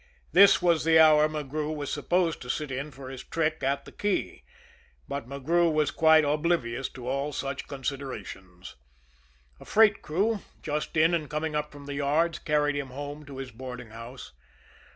This 0.31 0.63
was 0.63 0.83
the 0.83 0.97
hour 0.97 1.29
McGrew 1.29 1.75
was 1.75 1.93
supposed 1.93 2.41
to 2.41 2.49
sit 2.49 2.71
in 2.71 2.89
for 2.89 3.11
his 3.11 3.23
trick 3.23 3.61
at 3.61 3.85
the 3.85 3.91
key; 3.91 4.43
but 5.07 5.29
McGrew 5.29 5.71
was 5.71 5.91
quite 5.91 6.25
oblivious 6.25 6.89
to 6.93 7.07
all 7.07 7.31
such 7.31 7.67
considerations. 7.67 8.77
A 9.59 9.63
freight 9.65 10.01
crew, 10.01 10.39
just 10.63 10.97
in 10.97 11.13
and 11.13 11.29
coming 11.29 11.55
up 11.55 11.71
from 11.71 11.85
the 11.85 11.93
yards, 11.93 12.39
carried 12.39 12.75
him 12.75 12.87
home 12.87 13.25
to 13.27 13.37
his 13.37 13.51
boarding 13.51 13.91
house. 13.91 14.31